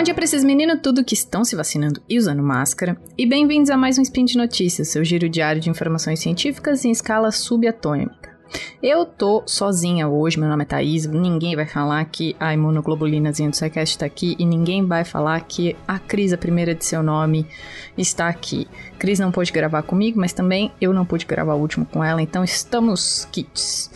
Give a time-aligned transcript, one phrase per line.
[0.00, 2.96] Bom dia para esses meninos tudo que estão se vacinando e usando máscara.
[3.18, 6.90] E bem-vindos a mais um Spin de Notícias, seu giro diário de informações científicas em
[6.90, 8.34] escala subatômica.
[8.82, 13.56] Eu tô sozinha hoje, meu nome é Thaís, ninguém vai falar que a imunoglobulinazinha do
[13.56, 17.46] SciCast tá aqui e ninguém vai falar que a Cris, a primeira de seu nome,
[17.94, 18.66] está aqui.
[18.98, 22.22] Cris não pôde gravar comigo, mas também eu não pude gravar o último com ela,
[22.22, 23.90] então estamos kits.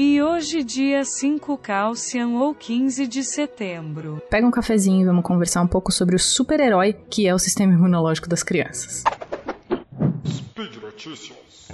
[0.00, 4.22] E hoje, dia 5 Calcium ou 15 de setembro.
[4.30, 7.74] Pega um cafezinho e vamos conversar um pouco sobre o super-herói que é o sistema
[7.74, 9.02] imunológico das crianças.
[10.24, 11.66] Speed Notícias.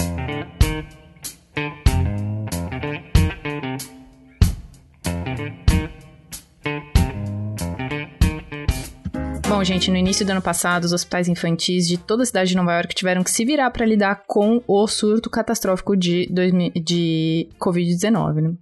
[9.55, 12.57] Bom, gente, no início do ano passado, os hospitais infantis de toda a cidade de
[12.57, 16.29] Nova York tiveram que se virar para lidar com o surto catastrófico de,
[16.75, 18.53] de Covid-19, né?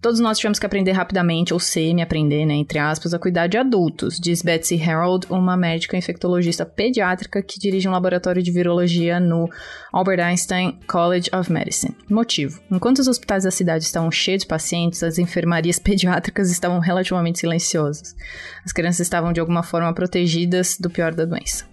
[0.00, 4.18] Todos nós tivemos que aprender rapidamente, ou semi-aprender, né, entre aspas, a cuidar de adultos,
[4.18, 9.48] diz Betsy Harold, uma médica infectologista pediátrica que dirige um laboratório de virologia no
[9.92, 11.94] Albert Einstein College of Medicine.
[12.10, 17.38] Motivo: enquanto os hospitais da cidade estavam cheios de pacientes, as enfermarias pediátricas estavam relativamente
[17.38, 18.16] silenciosas.
[18.64, 20.31] As crianças estavam de alguma forma protegidas
[20.80, 21.72] do pior da doença.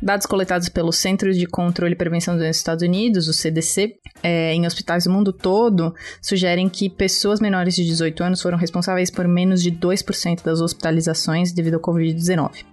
[0.00, 4.64] Dados coletados pelo Centro de Controle e Prevenção dos Estados Unidos, o CDC, é, em
[4.64, 9.60] hospitais do mundo todo, sugerem que pessoas menores de 18 anos foram responsáveis por menos
[9.60, 12.64] de 2% das hospitalizações devido ao Covid-19.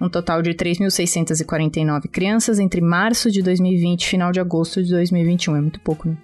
[0.00, 5.56] Um total de 3.649 crianças entre março de 2020 e final de agosto de 2021.
[5.56, 6.16] É muito pouco, né?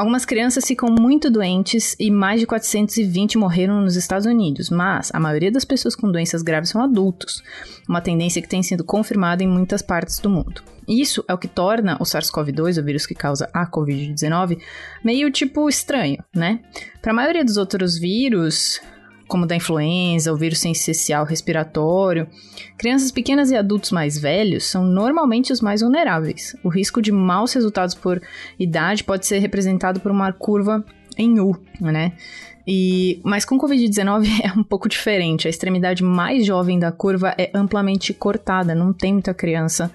[0.00, 5.20] Algumas crianças ficam muito doentes e mais de 420 morreram nos Estados Unidos, mas a
[5.20, 7.42] maioria das pessoas com doenças graves são adultos,
[7.86, 10.62] uma tendência que tem sido confirmada em muitas partes do mundo.
[10.88, 14.58] Isso é o que torna o SARS-CoV-2, o vírus que causa a Covid-19,
[15.04, 16.60] meio tipo estranho, né?
[17.02, 18.80] Para a maioria dos outros vírus,
[19.30, 22.26] como da influenza, o vírus essencial respiratório,
[22.76, 26.56] crianças pequenas e adultos mais velhos são normalmente os mais vulneráveis.
[26.64, 28.20] O risco de maus resultados por
[28.58, 30.84] idade pode ser representado por uma curva
[31.16, 32.12] em U, né?
[32.66, 35.46] E, mas com Covid-19 é um pouco diferente.
[35.46, 39.90] A extremidade mais jovem da curva é amplamente cortada, não tem muita criança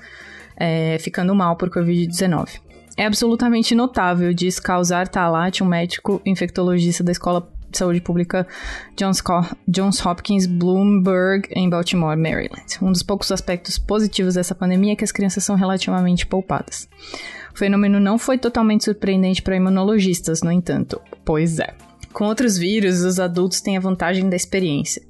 [0.56, 2.62] é, ficando mal por Covid-19.
[2.97, 8.47] É absolutamente notável, diz Causar Talat, um médico infectologista da Escola de Saúde Pública
[8.96, 9.22] Johns,
[9.68, 12.66] Johns Hopkins Bloomberg, em Baltimore, Maryland.
[12.81, 16.88] Um dos poucos aspectos positivos dessa pandemia é que as crianças são relativamente poupadas.
[17.53, 21.02] O fenômeno não foi totalmente surpreendente para imunologistas, no entanto.
[21.24, 21.74] Pois é.
[22.12, 25.02] Com outros vírus, os adultos têm a vantagem da experiência.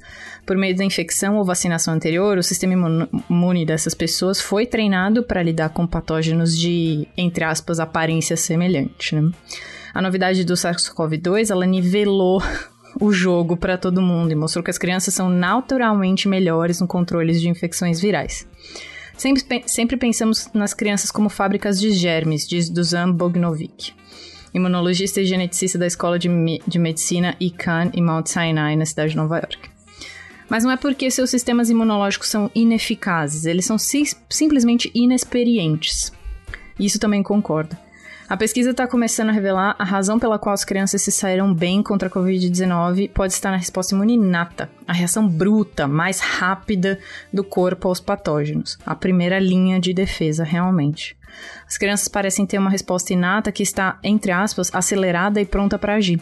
[0.44, 5.44] Por meio da infecção ou vacinação anterior, o sistema imune dessas pessoas foi treinado para
[5.44, 9.14] lidar com patógenos de, entre aspas, aparência semelhante.
[9.14, 9.32] Né?
[9.96, 12.44] A novidade do SARS-CoV-2, ela nivelou
[13.00, 17.32] o jogo para todo mundo e mostrou que as crianças são naturalmente melhores no controle
[17.34, 18.46] de infecções virais.
[19.18, 23.94] Sempre, sempre pensamos nas crianças como fábricas de germes, diz Dusan Bognovic
[24.56, 29.12] imunologista e geneticista da Escola de, Me de Medicina Icahn em Mount Sinai, na cidade
[29.12, 29.70] de Nova York.
[30.48, 36.14] Mas não é porque seus sistemas imunológicos são ineficazes, eles são si simplesmente inexperientes.
[36.80, 37.76] Isso também concordo.
[38.28, 41.84] A pesquisa está começando a revelar a razão pela qual as crianças se saíram bem
[41.84, 46.98] contra a Covid-19 pode estar na resposta imune inata, a reação bruta, mais rápida
[47.32, 51.16] do corpo aos patógenos, a primeira linha de defesa realmente.
[51.68, 55.94] As crianças parecem ter uma resposta inata que está, entre aspas, acelerada e pronta para
[55.94, 56.20] agir.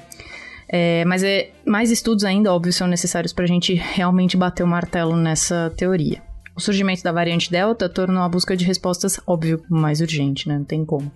[0.67, 4.67] É, mas é, mais estudos ainda, óbvio, são necessários para a gente realmente bater o
[4.67, 6.21] martelo nessa teoria.
[6.55, 10.57] O surgimento da variante Delta tornou a busca de respostas, óbvio, mais urgente, né?
[10.57, 11.11] Não tem como.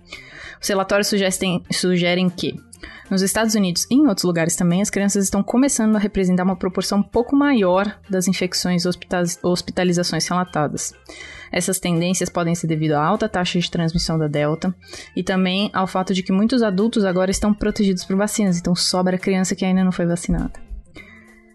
[0.60, 2.56] Os relatórios sugerem, sugerem que,
[3.08, 6.56] nos Estados Unidos e em outros lugares também, as crianças estão começando a representar uma
[6.56, 8.88] proporção um pouco maior das infecções e
[9.44, 10.92] hospitalizações relatadas.
[11.52, 14.74] Essas tendências podem ser devido à alta taxa de transmissão da Delta
[15.14, 19.16] e também ao fato de que muitos adultos agora estão protegidos por vacinas, então sobra
[19.16, 20.67] criança que ainda não foi vacinada.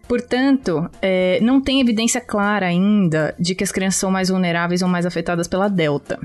[0.08, 4.88] Portanto, é, não tem evidência clara ainda de que as crianças são mais vulneráveis ou
[4.88, 6.18] mais afetadas pela Delta,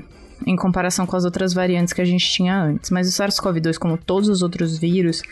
[0.46, 2.90] em comparação com as outras variantes que a gente tinha antes.
[2.90, 5.22] Mas o SARS-CoV-2, como todos os outros vírus,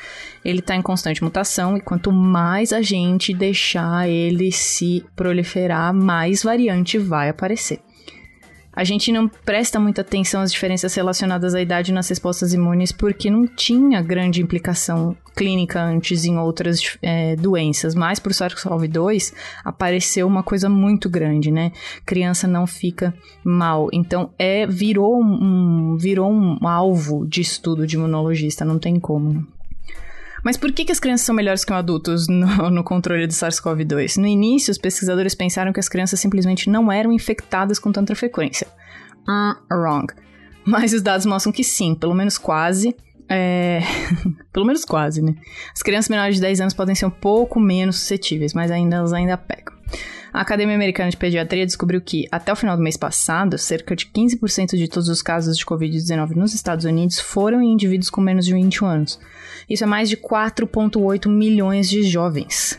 [0.44, 6.42] ele está em constante mutação e quanto mais a gente deixar ele se proliferar, mais
[6.42, 7.80] variante vai aparecer.
[8.78, 13.28] A gente não presta muita atenção às diferenças relacionadas à idade nas respostas imunes porque
[13.28, 19.34] não tinha grande implicação clínica antes em outras é, doenças, mas por SARS-CoV-2
[19.64, 21.72] apareceu uma coisa muito grande, né?
[22.06, 28.64] Criança não fica mal, então é virou um, virou um alvo de estudo de imunologista,
[28.64, 29.44] não tem como.
[30.44, 33.32] Mas por que, que as crianças são melhores que os adultos no, no controle do
[33.32, 34.16] SARS-CoV-2?
[34.16, 38.66] No início, os pesquisadores pensaram que as crianças simplesmente não eram infectadas com tanta frequência.
[39.28, 40.06] Uh, wrong.
[40.64, 42.94] Mas os dados mostram que sim, pelo menos quase.
[43.28, 43.80] É...
[44.52, 45.34] pelo menos quase, né?
[45.74, 49.12] As crianças menores de 10 anos podem ser um pouco menos suscetíveis, mas ainda elas
[49.12, 49.77] ainda pegam.
[50.32, 54.06] A Academia Americana de Pediatria descobriu que, até o final do mês passado, cerca de
[54.06, 58.44] 15% de todos os casos de Covid-19 nos Estados Unidos foram em indivíduos com menos
[58.44, 59.20] de 21 anos.
[59.68, 62.78] Isso é mais de 4,8 milhões de jovens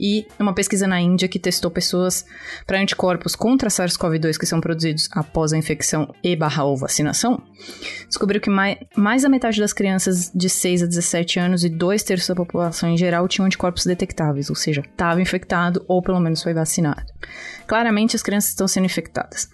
[0.00, 2.24] e uma pesquisa na Índia que testou pessoas
[2.66, 7.42] para anticorpos contra SARS-CoV-2 que são produzidos após a infecção e barra ou vacinação,
[8.08, 12.02] descobriu que mais, mais da metade das crianças de 6 a 17 anos e dois
[12.02, 16.42] terços da população em geral tinham anticorpos detectáveis, ou seja, estava infectado ou pelo menos
[16.42, 17.04] foi vacinado.
[17.66, 19.48] Claramente as crianças estão sendo infectadas.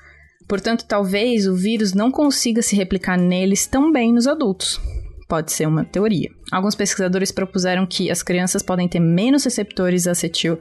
[0.48, 4.80] Portanto, talvez o vírus não consiga se replicar neles tão bem nos adultos.
[5.28, 6.30] Pode ser uma teoria.
[6.52, 10.58] Alguns pesquisadores propuseram que as crianças podem ter menos receptores acetil.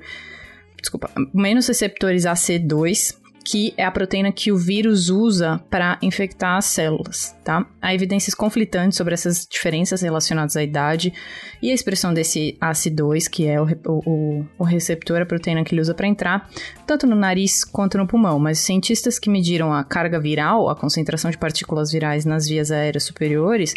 [0.82, 3.16] Desculpa, menos receptores AC2,
[3.46, 7.64] que é a proteína que o vírus usa para infectar as células, tá?
[7.80, 11.14] Há evidências conflitantes sobre essas diferenças relacionadas à idade
[11.62, 15.82] e a expressão desse AC2, que é o, o, o receptor, a proteína que ele
[15.82, 16.50] usa para entrar,
[16.88, 18.40] tanto no nariz quanto no pulmão.
[18.40, 23.04] Mas cientistas que mediram a carga viral, a concentração de partículas virais nas vias aéreas
[23.04, 23.76] superiores,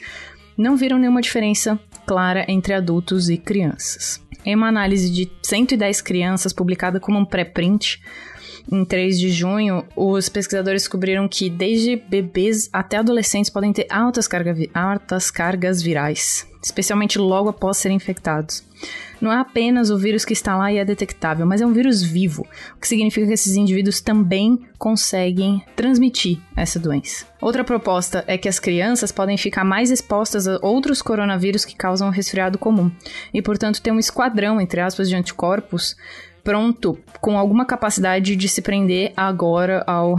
[0.59, 4.21] não viram nenhuma diferença clara entre adultos e crianças.
[4.45, 8.03] Em uma análise de 110 crianças publicada como um pré-print,
[8.71, 14.29] em 3 de junho, os pesquisadores descobriram que desde bebês até adolescentes podem ter altas,
[14.29, 18.63] carga, altas cargas virais, especialmente logo após serem infectados.
[19.21, 22.03] Não é apenas o vírus que está lá e é detectável, mas é um vírus
[22.03, 27.27] vivo, o que significa que esses indivíduos também conseguem transmitir essa doença.
[27.41, 32.11] Outra proposta é que as crianças podem ficar mais expostas a outros coronavírus que causam
[32.11, 32.91] resfriado comum,
[33.33, 35.97] e portanto ter um esquadrão, entre aspas, de anticorpos
[36.49, 40.17] pronto, com alguma capacidade de se prender agora ao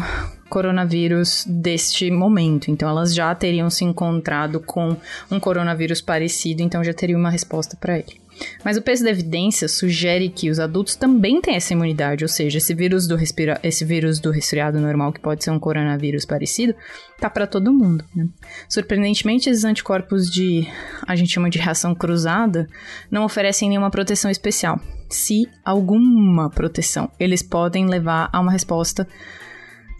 [0.48, 2.69] coronavírus deste momento.
[2.69, 4.95] Então, elas já teriam se encontrado com
[5.31, 8.19] um coronavírus parecido, então já teriam uma resposta para ele.
[8.63, 12.57] Mas o peso da evidência sugere que os adultos também têm essa imunidade, ou seja,
[12.57, 16.75] esse vírus do, respira esse vírus do resfriado normal, que pode ser um coronavírus parecido,
[17.19, 18.03] tá para todo mundo.
[18.15, 18.27] Né?
[18.68, 20.68] Surpreendentemente, esses anticorpos de
[21.07, 22.68] a gente chama de reação cruzada
[23.09, 24.80] não oferecem nenhuma proteção especial.
[25.09, 29.07] Se alguma proteção, eles podem levar a uma resposta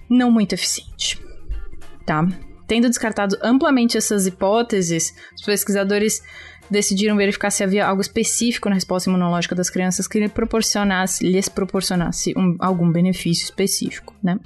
[0.10, 1.20] não muito eficiente.
[2.06, 2.28] Tá?
[2.68, 6.22] Tendo descartado amplamente essas hipóteses, os pesquisadores
[6.70, 11.50] decidiram verificar se havia algo específico na resposta imunológica das crianças que lhe proporcionasse, lhes
[11.50, 14.40] proporcionasse um, algum benefício específico, né?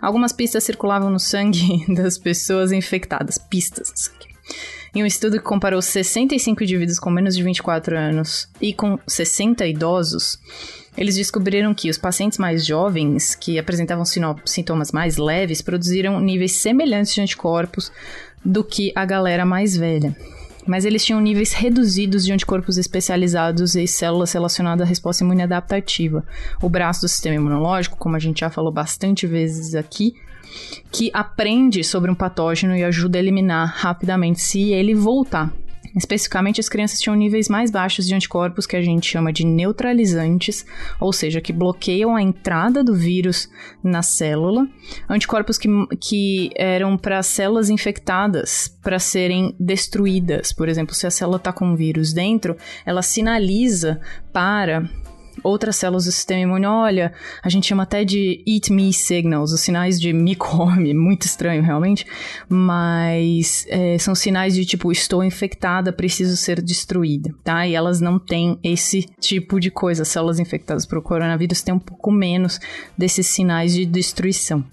[0.00, 4.36] Algumas pistas circulavam no sangue das pessoas infectadas, pistas no sangue.
[4.94, 9.66] Em um estudo que comparou 65 indivíduos com menos de 24 anos e com 60
[9.66, 10.38] idosos,
[10.96, 14.04] eles descobriram que os pacientes mais jovens, que apresentavam
[14.46, 17.92] sintomas mais leves, produziram níveis semelhantes de anticorpos
[18.42, 20.16] do que a galera mais velha
[20.66, 26.24] mas eles tinham níveis reduzidos de anticorpos especializados e células relacionadas à resposta imune adaptativa.
[26.62, 30.14] O braço do sistema imunológico, como a gente já falou bastante vezes aqui,
[30.90, 35.52] que aprende sobre um patógeno e ajuda a eliminar rapidamente se ele voltar.
[35.96, 40.66] Especificamente, as crianças tinham níveis mais baixos de anticorpos que a gente chama de neutralizantes,
[41.00, 43.48] ou seja, que bloqueiam a entrada do vírus
[43.82, 44.68] na célula.
[45.08, 45.68] Anticorpos que,
[46.00, 50.52] que eram para células infectadas para serem destruídas.
[50.52, 53.98] Por exemplo, se a célula está com um vírus dentro, ela sinaliza
[54.32, 54.88] para
[55.42, 56.66] outras células do sistema imune.
[56.66, 57.12] Olha,
[57.42, 61.62] a gente chama até de eat me signals, os sinais de me come, muito estranho
[61.62, 62.06] realmente,
[62.48, 67.66] mas é, são sinais de tipo, estou infectada, preciso ser destruída, tá?
[67.66, 70.02] E elas não têm esse tipo de coisa.
[70.02, 72.58] As células infectadas por coronavírus têm um pouco menos
[72.96, 74.64] desses sinais de destruição.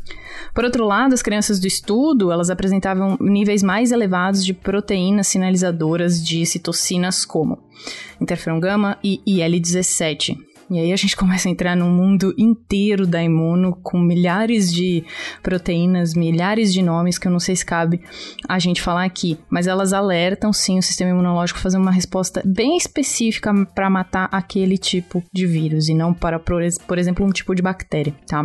[0.54, 6.24] Por outro lado, as crianças do estudo, elas apresentavam níveis mais elevados de proteínas sinalizadoras
[6.24, 7.60] de citocinas como
[8.20, 10.38] interferon gama e IL-17.
[10.70, 15.04] E aí a gente começa a entrar num mundo inteiro da imuno, com milhares de
[15.42, 18.02] proteínas, milhares de nomes que eu não sei se cabe
[18.48, 19.38] a gente falar aqui.
[19.50, 24.78] Mas elas alertam sim o sistema imunológico fazer uma resposta bem específica para matar aquele
[24.78, 28.44] tipo de vírus e não para, por exemplo, um tipo de bactéria, tá?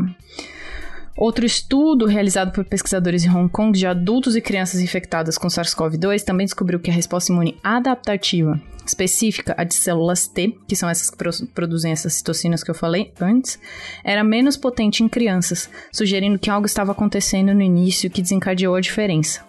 [1.18, 6.22] Outro estudo realizado por pesquisadores em Hong Kong de adultos e crianças infectadas com SARS-CoV-2
[6.22, 11.10] também descobriu que a resposta imune adaptativa específica, a de células T, que são essas
[11.10, 11.16] que
[11.48, 13.58] produzem essas citocinas que eu falei antes,
[14.02, 18.80] era menos potente em crianças, sugerindo que algo estava acontecendo no início que desencadeou a
[18.80, 19.44] diferença.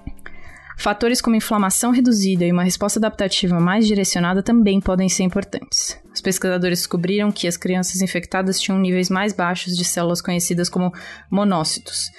[0.80, 6.00] Fatores como inflamação reduzida e uma resposta adaptativa mais direcionada também podem ser importantes.
[6.14, 10.94] Os pesquisadores descobriram que as crianças infectadas tinham níveis mais baixos de células conhecidas como
[11.30, 12.10] monócitos,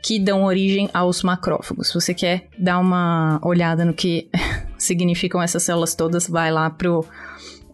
[0.00, 1.88] que dão origem aos macrófagos.
[1.88, 4.30] Se você quer dar uma olhada no que
[4.78, 7.04] significam essas células todas, vai lá pro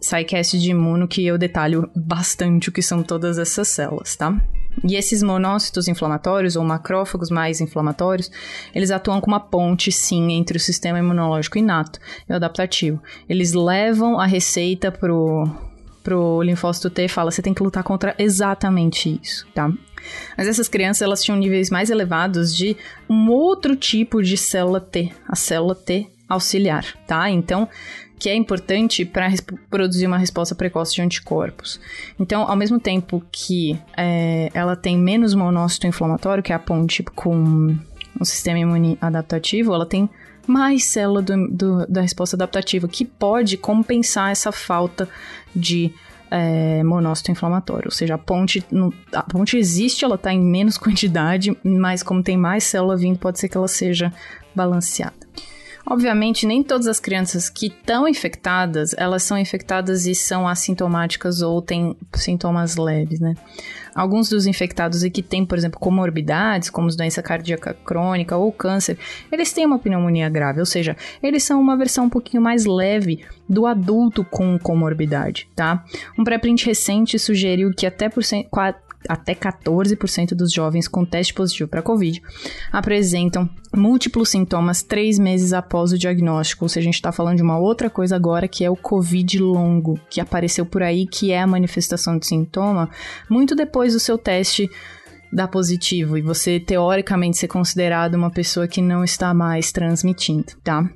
[0.01, 4.35] SciCast de imuno que eu detalho bastante o que são todas essas células, tá?
[4.85, 8.31] E esses monócitos inflamatórios, ou macrófagos mais inflamatórios,
[8.75, 11.99] eles atuam como uma ponte, sim, entre o sistema imunológico inato
[12.29, 13.03] e o adaptativo.
[13.29, 15.49] Eles levam a receita pro,
[16.03, 19.71] pro linfócito T e fala, você tem que lutar contra exatamente isso, tá?
[20.37, 22.77] Mas essas crianças, elas tinham níveis mais elevados de
[23.09, 27.29] um outro tipo de célula T, a célula T auxiliar, tá?
[27.29, 27.69] Então,
[28.21, 29.33] que é importante para
[29.71, 31.81] produzir uma resposta precoce de anticorpos.
[32.19, 37.03] Então, ao mesmo tempo que é, ela tem menos monócito inflamatório, que é a ponte
[37.03, 37.75] com
[38.21, 40.09] o sistema imune adaptativo, ela tem
[40.47, 45.09] mais célula do, do, da resposta adaptativa, que pode compensar essa falta
[45.57, 45.91] de
[46.31, 47.87] é, monócito inflamatório.
[47.87, 48.63] Ou seja, a ponte,
[49.15, 53.41] a ponte existe, ela está em menos quantidade, mas como tem mais célula vindo, pode
[53.41, 54.13] ser que ela seja
[54.55, 55.15] balanceada.
[55.87, 61.61] Obviamente, nem todas as crianças que estão infectadas, elas são infectadas e são assintomáticas ou
[61.61, 63.35] têm sintomas leves, né?
[63.95, 68.99] Alguns dos infectados e que têm, por exemplo, comorbidades, como doença cardíaca crônica ou câncer,
[69.33, 73.25] eles têm uma pneumonia grave, ou seja, eles são uma versão um pouquinho mais leve
[73.49, 75.85] do adulto com comorbidade, tá?
[76.19, 78.23] Um pré-print recente sugeriu que até por
[79.09, 82.23] até 14% dos jovens com teste positivo para Covid
[82.71, 86.65] apresentam múltiplos sintomas três meses após o diagnóstico.
[86.65, 89.39] Ou seja, a gente está falando de uma outra coisa agora que é o Covid
[89.39, 92.91] longo, que apareceu por aí, que é a manifestação de sintoma
[93.29, 94.71] muito depois do seu teste
[95.33, 100.89] dar positivo e você teoricamente ser considerado uma pessoa que não está mais transmitindo, tá?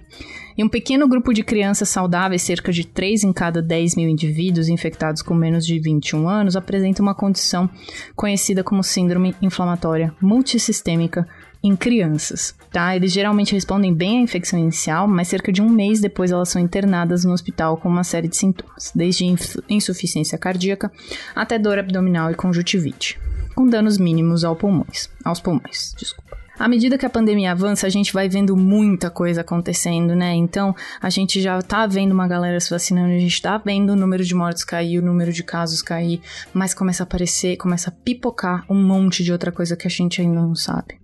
[0.56, 4.68] Em um pequeno grupo de crianças saudáveis, cerca de 3 em cada 10 mil indivíduos
[4.68, 7.68] infectados com menos de 21 anos apresentam uma condição
[8.14, 11.26] conhecida como síndrome inflamatória multissistêmica
[11.64, 12.94] em crianças, tá?
[12.94, 16.60] Eles geralmente respondem bem à infecção inicial, mas cerca de um mês depois elas são
[16.60, 19.24] internadas no hospital com uma série de sintomas, desde
[19.68, 20.92] insuficiência cardíaca
[21.34, 23.18] até dor abdominal e conjuntivite,
[23.54, 26.44] com danos mínimos aos pulmões, aos pulmões, desculpa.
[26.56, 30.34] À medida que a pandemia avança, a gente vai vendo muita coisa acontecendo, né?
[30.34, 33.96] Então, a gente já tá vendo uma galera se vacinando, a gente tá vendo o
[33.96, 36.20] número de mortes cair, o número de casos cair,
[36.52, 40.20] mas começa a aparecer, começa a pipocar um monte de outra coisa que a gente
[40.20, 40.94] ainda não sabe.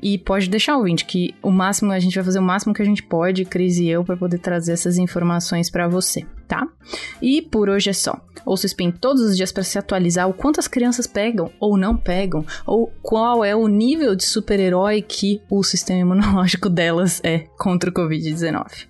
[0.00, 2.82] E pode deixar o ouvinte que o máximo, a gente vai fazer o máximo que
[2.82, 6.66] a gente pode, Cris e eu, para poder trazer essas informações para você, tá?
[7.20, 8.20] E por hoje é só.
[8.44, 11.76] Ouça o Spin todos os dias para se atualizar o quanto as crianças pegam ou
[11.76, 17.40] não pegam, ou qual é o nível de super-herói que o sistema imunológico delas é
[17.58, 18.86] contra o Covid-19.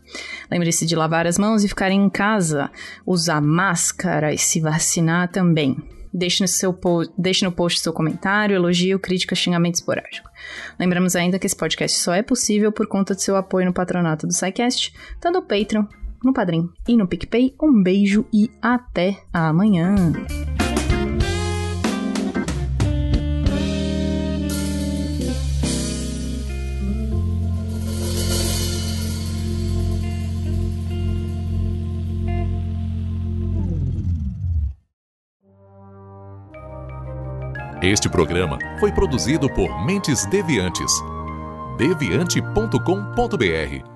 [0.51, 2.71] Lembre-se de lavar as mãos e ficar em casa,
[3.07, 5.77] usar máscara e se vacinar também.
[6.13, 6.79] Deixe no, seu
[7.19, 10.31] deixe no post seu comentário, elogio, crítica, xingamento esporádico.
[10.79, 14.27] Lembramos ainda que esse podcast só é possível por conta do seu apoio no patronato
[14.27, 15.85] do SciCast, tanto no Patreon,
[16.27, 17.55] no Padrim e no PicPay.
[17.63, 19.95] Um beijo e até amanhã!
[37.83, 40.91] Este programa foi produzido por Mentes Deviantes.
[41.79, 43.96] deviante.com.br.